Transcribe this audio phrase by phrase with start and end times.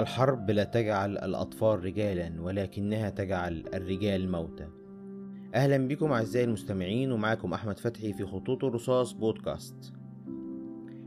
[0.00, 4.68] الحرب لا تجعل الأطفال رجالا ولكنها تجعل الرجال موتى
[5.54, 9.92] أهلا بكم أعزائي المستمعين ومعاكم أحمد فتحي في خطوط الرصاص بودكاست.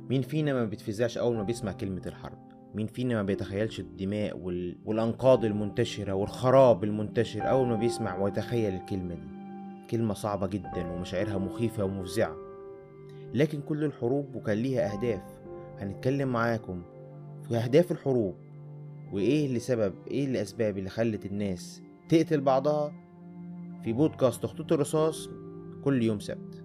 [0.09, 2.38] مين فينا ما بيتفزعش أول ما بيسمع كلمة الحرب؟
[2.75, 4.77] مين فينا ما بيتخيلش الدماء وال...
[4.86, 9.28] والأنقاض المنتشرة والخراب المنتشر أول ما بيسمع ويتخيل الكلمة دي؟
[9.89, 12.36] كلمة صعبة جدا ومشاعرها مخيفة ومفزعة.
[13.33, 15.23] لكن كل الحروب وكان ليها أهداف.
[15.79, 16.82] هنتكلم معاكم
[17.47, 18.36] في أهداف الحروب.
[19.11, 22.93] وإيه اللي سبب إيه الأسباب اللي خلت الناس تقتل بعضها؟
[23.83, 25.29] في بودكاست خطوط الرصاص
[25.83, 26.64] كل يوم سبت.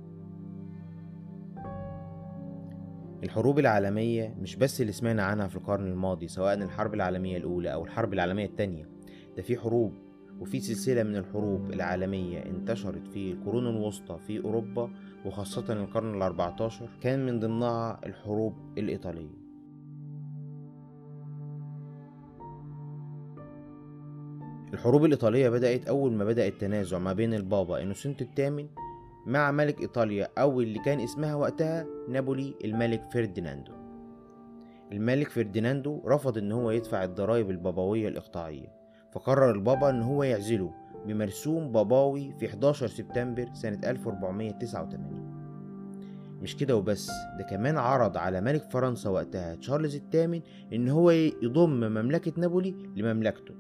[3.24, 7.84] الحروب العالمية مش بس اللي سمعنا عنها في القرن الماضي سواء الحرب العالمية الأولى أو
[7.84, 8.88] الحرب العالمية التانية.
[9.36, 9.92] ده في حروب
[10.40, 14.90] وفي سلسلة من الحروب العالمية انتشرت في القرون الوسطى في أوروبا
[15.24, 16.88] وخاصة القرن الأربعتاشر.
[17.00, 19.45] كان من ضمنها الحروب الإيطالية.
[24.74, 28.66] الحروب الإيطالية بدأت أول ما بدأ التنازع ما بين البابا إنوسنت الثامن
[29.26, 33.72] مع ملك إيطاليا أو اللي كان اسمها وقتها نابولي الملك فرديناندو
[34.92, 38.72] الملك فرديناندو رفض إن هو يدفع الضرائب البابوية الإقطاعية
[39.12, 40.72] فقرر البابا إن هو يعزله
[41.06, 45.36] بمرسوم باباوي في 11 سبتمبر سنة 1489
[46.42, 50.40] مش كده وبس ده كمان عرض على ملك فرنسا وقتها تشارلز الثامن
[50.72, 53.54] إن هو يضم مملكة نابولي لمملكته.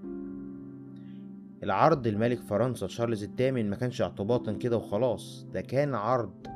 [1.62, 5.46] العرض الملك فرنسا تشارلز الثامن ما كانش اعتباطا كده وخلاص.
[5.52, 6.46] ده كان عرض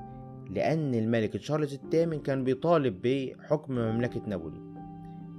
[0.51, 4.61] لأن الملك تشارلز الثامن كان بيطالب بحكم مملكة نابولي.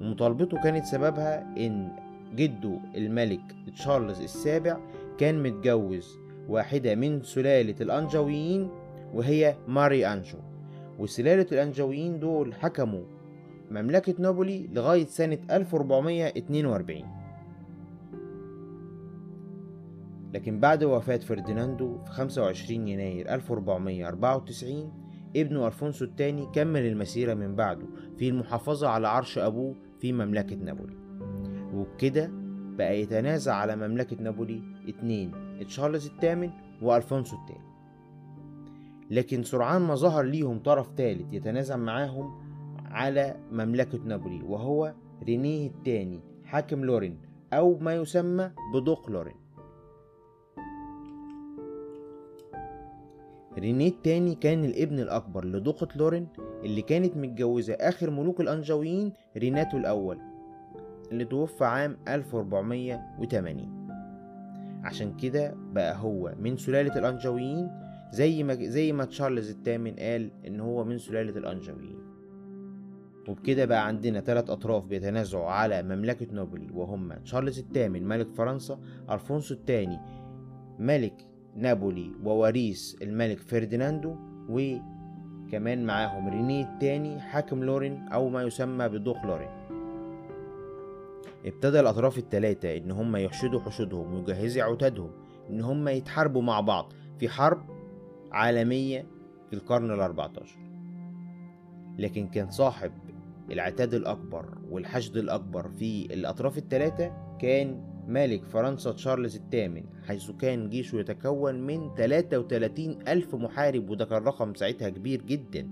[0.01, 1.91] ومطالبته كانت سببها إن
[2.35, 3.41] جده الملك
[3.75, 4.77] تشارلز السابع
[5.17, 6.17] كان متجوز
[6.49, 8.69] واحدة من سلالة الأنجويين
[9.13, 10.37] وهي ماري أنجو.
[10.99, 13.03] وسلالة الأنجويين دول حكموا
[13.71, 17.20] مملكة نابولي لغاية سنة 1442
[20.33, 24.91] لكن بعد وفاة فرديناندو في 25 يناير 1494
[25.35, 27.85] ابنه ألفونسو الثاني كمل المسيرة من بعده
[28.17, 30.95] في المحافظة على عرش أبوه في مملكة نابولي.
[31.73, 32.29] وبكده
[32.77, 35.31] بقى يتنازع على مملكة نابولي اتنين
[35.67, 36.49] تشارلز الثامن
[36.81, 37.71] وألفونسو الثاني.
[39.11, 42.41] لكن سرعان ما ظهر ليهم طرف ثالث يتنازع معاهم
[42.85, 44.93] على مملكة نابولي وهو
[45.23, 47.17] رينيه الثاني حاكم لورين
[47.53, 49.40] أو ما يسمى بدوق لورين.
[53.59, 56.27] رينيه التاني كان الابن الأكبر لدوقة لورين
[56.63, 60.17] اللي كانت متجوزة آخر ملوك الأنجويين ريناتو الأول
[61.11, 63.81] اللي توفى عام 1480
[64.83, 67.69] عشان كده بقى هو من سلالة الأنجويين
[68.11, 71.97] زي ما زي ما تشارلز الثامن قال إن هو من سلالة الأنجويين.
[73.27, 78.79] وبكده بقى عندنا ثلاث أطراف بيتنازعوا على مملكة نابولي وهم تشارلز الثامن ملك فرنسا
[79.11, 79.99] ألفونسو الثاني
[80.79, 81.25] ملك
[81.55, 84.15] نابولي ووريث الملك فرديناندو
[84.49, 89.49] وكمان معاهم رينيه التاني حاكم لورين أو ما يسمى بدوق لورين.
[91.45, 95.11] ابتدى الأطراف التلاتة إن هم يحشدوا حشودهم ويجهزوا عتادهم
[95.49, 97.61] إن هم يتحاربوا مع بعض في حرب
[98.31, 99.05] عالمية
[99.49, 100.59] في القرن الأربعتاشر.
[101.99, 102.91] لكن كان صاحب
[103.51, 110.95] العتاد الأكبر والحشد الأكبر في الأطراف التلاتة كان ملك فرنسا تشارلز الثامن حيث كان جيشه
[110.95, 115.67] يتكون من 33 ألف محارب وده كان رقم ساعتها كبير جدا.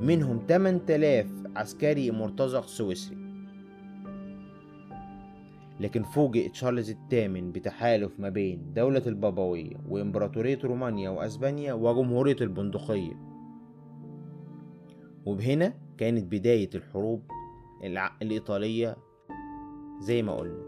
[0.00, 1.26] منهم 8000
[1.56, 3.16] عسكري مرتزق سويسري.
[5.80, 13.12] لكن فوجئ تشارلز الثامن بتحالف ما بين دولة البابوية وإمبراطورية رومانيا وأسبانيا وجمهورية البندقية.
[15.26, 17.22] وبهنا كانت بداية الحروب
[18.22, 18.96] الإيطالية
[20.00, 20.67] زي ما قلنا.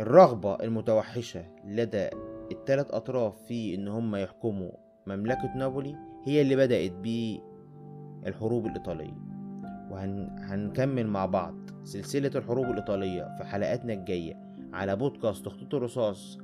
[0.00, 2.08] الرغبة المتوحشة لدى
[2.52, 4.70] الثلاث أطراف في إن هم يحكموا
[5.06, 9.30] مملكة نابولي هي اللي بدأت بالحروب الإيطالية.
[9.90, 11.54] وهنكمل مع بعض
[11.84, 14.34] سلسلة الحروب الإيطالية في حلقاتنا الجاية
[14.72, 16.38] على بودكاست خطوط الرصاص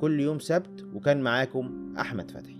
[0.00, 2.57] كل يوم سبت وكان معاكم أحمد فتحي.